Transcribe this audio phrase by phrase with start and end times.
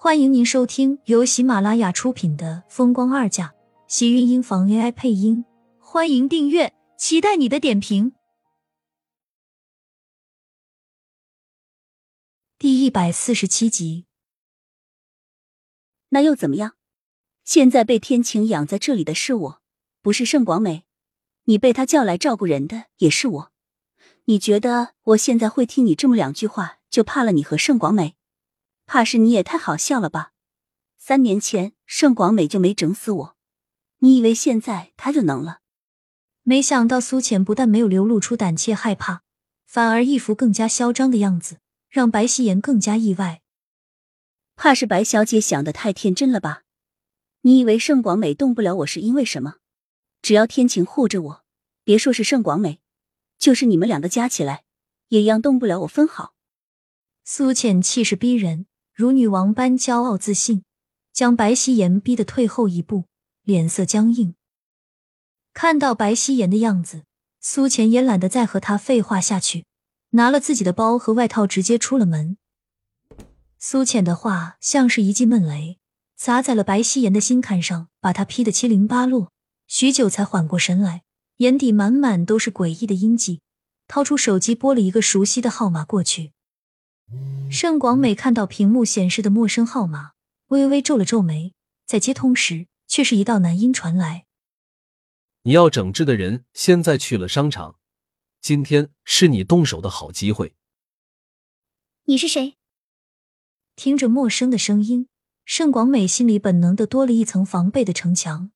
[0.00, 3.48] 欢迎您收听由喜马拉雅出品的《风光二嫁》，
[3.88, 5.44] 喜运音房 AI 配音。
[5.80, 8.12] 欢迎订阅，期待你的点评。
[12.60, 14.06] 第一百四十七集，
[16.10, 16.76] 那又怎么样？
[17.42, 19.62] 现在被天晴养在这里的是我，
[20.00, 20.84] 不是盛广美。
[21.46, 23.52] 你被他叫来照顾人的也是我。
[24.26, 28.14] 你觉得我现在会听你这么两句话，就怕了你和盛广美？
[28.88, 30.32] 怕是你也太好笑了吧？
[30.96, 33.36] 三年前盛广美就没整死我，
[33.98, 35.60] 你以为现在他就能了？
[36.42, 39.22] 没想到苏浅不但没有流露出胆怯害怕，
[39.66, 41.58] 反而一副更加嚣张的样子，
[41.90, 43.42] 让白夕颜更加意外。
[44.56, 46.62] 怕是白小姐想的太天真了吧？
[47.42, 49.56] 你以为盛广美动不了我是因为什么？
[50.22, 51.44] 只要天晴护着我，
[51.84, 52.80] 别说是盛广美，
[53.38, 54.64] 就是你们两个加起来，
[55.08, 56.34] 也一样动不了我分毫。
[57.22, 58.64] 苏浅气势逼人。
[58.98, 60.64] 如女王般骄傲自信，
[61.12, 63.04] 将白希言逼得退后一步，
[63.44, 64.34] 脸色僵硬。
[65.54, 67.04] 看到白希言的样子，
[67.40, 69.66] 苏浅也懒得再和他废话下去，
[70.10, 72.38] 拿了自己的包和外套，直接出了门。
[73.60, 75.78] 苏浅的话像是一记闷雷，
[76.16, 79.30] 砸在了白希言的心坎上，把他劈得七零八落。
[79.68, 81.04] 许久才缓过神来，
[81.36, 83.42] 眼底满满都是诡异的阴迹，
[83.86, 86.32] 掏出手机拨了一个熟悉的号码过去。
[87.50, 90.12] 盛广美看到屏幕显示的陌生号码，
[90.48, 91.54] 微微皱了皱眉，
[91.86, 94.26] 在接通时，却是一道男音传来
[95.42, 97.76] ：“你要整治的人现在去了商场，
[98.40, 100.54] 今天是你动手的好机会。”
[102.04, 102.56] 你是谁？
[103.76, 105.08] 听着陌生的声音，
[105.44, 108.50] 盛广美心里本能的多了一层防备的城墙。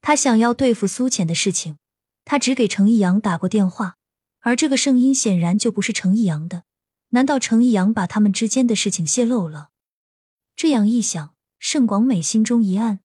[0.00, 1.78] 他想要对付苏浅的事情，
[2.24, 3.96] 他只给程逸阳打过电话，
[4.40, 6.64] 而这个声音显然就不是程逸阳的。
[7.10, 9.70] 难道程逸阳把他们之间的事情泄露了？
[10.54, 13.00] 这样一想，盛广美心中一暗，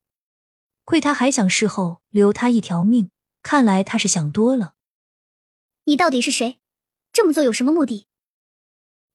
[0.84, 3.10] 亏他还想事后留他一条命，
[3.42, 4.74] 看来他是想多了。
[5.86, 6.60] 你到底是谁？
[7.12, 8.08] 这么做有什么目的？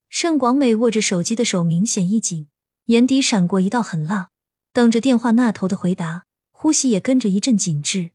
[0.08, 2.48] 盛广美握着手机的手明显一紧，
[2.86, 4.30] 眼底闪过一道狠辣，
[4.72, 8.12] 等着电话那头的回答，呼吸也跟着一阵紧致。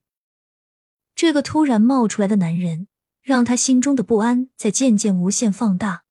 [1.14, 2.88] 这个突然冒出来的男人，
[3.22, 6.03] 让他心中的不安在渐渐无限放大。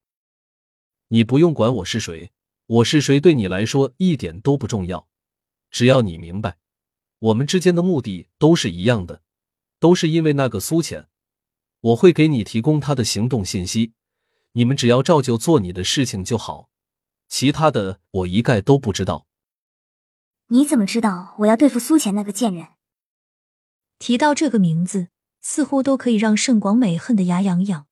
[1.12, 2.32] 你不用管我是谁，
[2.64, 5.06] 我是谁对你来说一点都不重要。
[5.70, 6.56] 只要你明白，
[7.18, 9.20] 我们之间的目的都是一样的，
[9.78, 11.08] 都是因为那个苏浅。
[11.80, 13.92] 我会给你提供他的行动信息，
[14.52, 16.70] 你们只要照旧做你的事情就好，
[17.28, 19.26] 其他的我一概都不知道。
[20.46, 22.68] 你怎么知道我要对付苏浅那个贱人？
[23.98, 25.08] 提到这个名字，
[25.42, 27.86] 似乎都可以让盛广美恨得牙痒痒。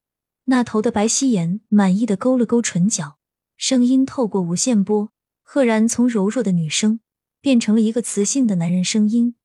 [0.45, 3.19] 那头的白希颜满意的勾了勾唇角，
[3.57, 5.11] 声音透过无线波，
[5.43, 7.01] 赫然从柔弱的女声
[7.41, 9.37] 变成了一个磁性的男人声音。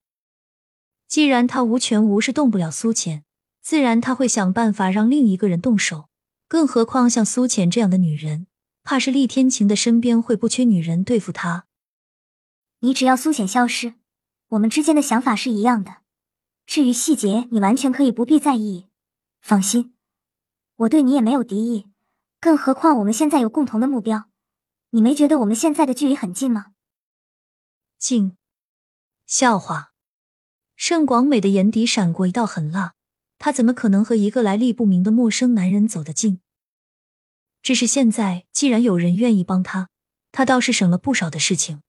[1.07, 3.23] 既然他无权无势动不了苏浅，
[3.61, 6.09] 自然他会想办法让另一个人动手。
[6.47, 8.45] 更何况像苏浅这样的女人，
[8.83, 11.65] 怕是厉天晴的身边会不缺女人对付她。
[12.81, 13.95] 你只要苏浅消失，
[14.49, 15.97] 我们之间的想法是一样的。
[16.67, 18.85] 至于细节，你完全可以不必在意。
[19.41, 19.94] 放心。
[20.77, 21.87] 我对你也没有敌意，
[22.41, 24.29] 更何况我们现在有共同的目标。
[24.89, 26.73] 你没觉得我们现在的距离很近吗？
[27.97, 28.35] 近？
[29.25, 29.93] 笑话！
[30.75, 32.93] 盛广美的眼底闪过一道狠辣，
[33.39, 36.41] 她怎么可能和一个来历不明的陌生男人走得近？
[37.61, 39.89] 只是现在，既然有人愿意帮他，
[40.31, 41.81] 他倒是省了不少的事情。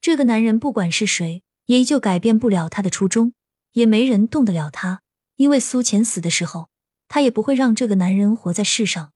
[0.00, 3.34] 这个男人不管是谁，也依旧改变不了他的初衷，
[3.72, 5.02] 也没人动得了他，
[5.36, 6.70] 因为苏浅死的时候。
[7.14, 9.12] 他也不会让这个男人活在世上。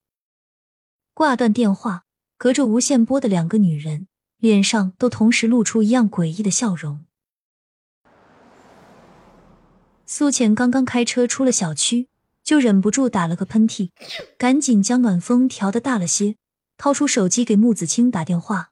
[1.14, 2.04] 挂断电话，
[2.36, 7.04] 隔着无线波的两个女人脸上都同时露出一样诡异的笑容。
[10.06, 12.06] 苏浅刚刚开车出了小区，
[12.44, 13.90] 就忍不住打了个喷嚏，
[14.38, 16.36] 赶紧将暖风调的大了些，
[16.76, 18.70] 掏出手机给穆子清打电话。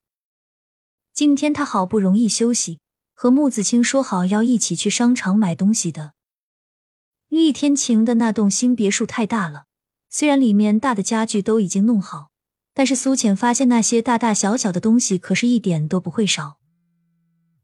[1.12, 2.78] 今天他好不容易休息，
[3.12, 6.12] 和穆子清说好要一起去商场买东西的。
[7.36, 9.66] 厉天晴的那栋新别墅太大了，
[10.08, 12.30] 虽然里面大的家具都已经弄好，
[12.72, 16.58] 但是苏浅发现那些大大小小的东西可是一点都不会少。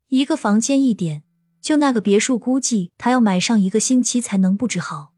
[0.09, 1.25] 一个房间一点，
[1.61, 5.13] 就那个别墅，估计他要买上一个星期才能布置好。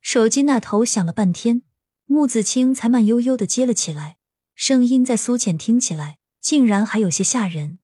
[0.00, 1.62] 手机那头响了半天，
[2.06, 4.16] 穆子清才慢悠悠的接了起来，
[4.54, 7.78] 声音在苏浅听起来竟然还有些吓人。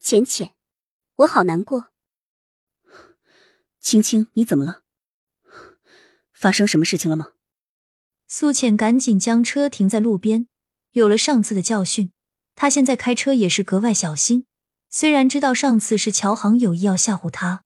[0.00, 0.54] 浅浅，
[1.16, 1.89] 我好难过。
[3.80, 4.82] 青青，你怎么了？
[6.32, 7.32] 发生什么事情了吗？
[8.28, 10.46] 苏浅赶紧将车停在路边。
[10.92, 12.12] 有了上次的教训，
[12.54, 14.46] 她现在开车也是格外小心，
[14.88, 17.64] 虽然知道上次是乔航有意要吓唬他。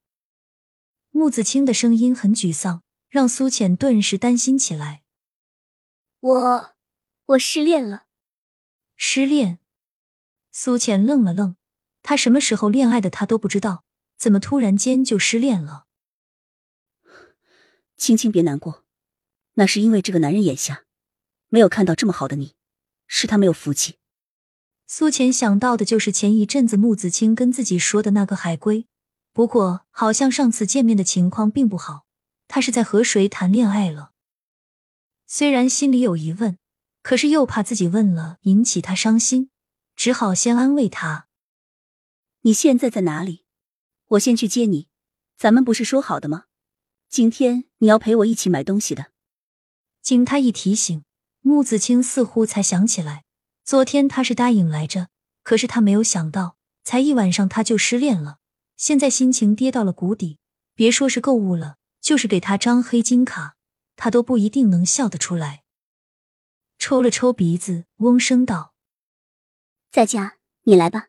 [1.11, 5.03] 穆子清的声音很沮丧，让苏浅顿时担心起来。
[6.21, 6.75] 我，
[7.27, 8.07] 我失恋了。
[8.97, 9.59] 失恋？
[10.53, 11.57] 苏浅愣了愣，
[12.03, 13.85] 他什么时候恋爱的，他都不知道，
[14.17, 15.84] 怎么突然间就失恋了？
[17.97, 18.85] 青青别难过，
[19.55, 20.85] 那是因为这个男人眼瞎
[21.49, 22.55] 没有看到这么好的你，
[23.07, 23.99] 是他没有福气。
[24.87, 28.87] 苏浅想到的就是前一阵子穆子清跟自己说的那个海龟。
[29.33, 32.07] 不过，好像上次见面的情况并不好，
[32.47, 34.13] 他是在和谁谈恋爱了？
[35.27, 36.59] 虽然心里有疑问，
[37.03, 39.51] 可是又怕自己问了引起他伤心，
[39.97, 41.27] 只好先安慰他
[42.43, 43.45] ：“你现在在哪里？
[44.09, 44.89] 我先去接你。
[45.37, 46.45] 咱们不是说好的吗？
[47.09, 49.13] 今天你要陪我一起买东西的。”
[50.03, 51.05] 经他一提醒，
[51.41, 53.25] 穆子清似乎才想起来，
[53.65, 55.09] 昨天他是答应来着，
[55.43, 58.39] 可是他没有想到，才一晚上他就失恋了。
[58.77, 60.39] 现在心情跌到了谷底，
[60.75, 63.57] 别说是购物了，就是给他张黑金卡，
[63.97, 65.63] 他都不一定能笑得出来。
[66.77, 68.75] 抽了抽鼻子，嗡声道
[69.91, 71.09] ：“在家，你来吧。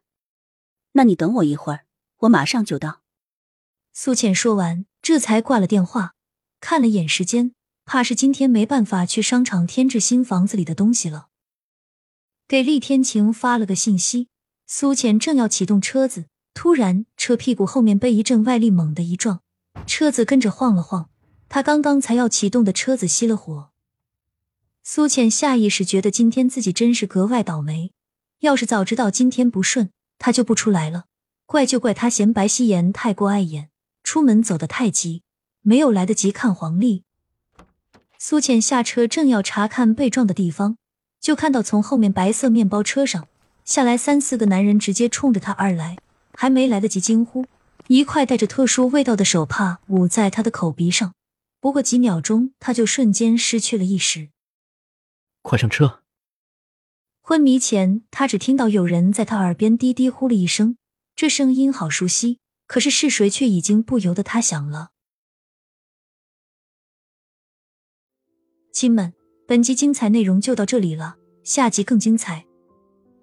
[0.94, 1.86] 那你等我一会儿，
[2.20, 3.02] 我马上就到。”
[3.92, 6.16] 苏浅说完，这才挂了电话，
[6.60, 7.54] 看了眼时间，
[7.86, 11.28] 怕是今天没办法去商场添置新房子里的东西了。
[12.48, 14.30] 给厉天晴发了个信息，
[14.66, 16.26] 苏浅正要启动车子。
[16.56, 19.42] 突然，车屁股后面被一阵外力猛地一撞，
[19.86, 21.12] 车子跟着晃了晃。
[21.50, 23.70] 他刚刚才要启动的车子熄了火。
[24.84, 27.92] 苏浅下意识觉得今天自己真是格外倒霉。
[28.40, 31.06] 要是早知道今天不顺，他就不出来了。
[31.46, 33.70] 怪就怪他嫌白希言太过碍眼，
[34.06, 35.24] 出门走得太急，
[35.62, 37.04] 没有来得及看黄历。
[38.20, 40.78] 苏浅下车正要查看被撞的地方，
[41.20, 43.28] 就看到从后面白色面包车上
[43.66, 45.98] 下来三四个男人，直接冲着他而来。
[46.38, 47.46] 还没来得及惊呼，
[47.88, 51.14] 一块带着特殊味道的手帕捂在他的口鼻上。
[51.60, 54.30] 不过几秒钟，他就瞬间失去了意识。
[55.42, 56.02] 快上车！
[57.22, 60.78] 昏迷前，他只听到有人在他耳边低低呼了一声，
[61.16, 64.92] 这声音好熟悉，可是是谁，却已经不由得他想了。
[68.72, 69.14] 亲们，
[69.48, 72.46] 本集精彩内容就到这里了，下集更精彩，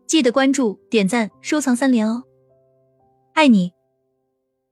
[0.07, 2.25] 记得关注、点赞、收藏三连哦！
[3.35, 3.73] 爱你。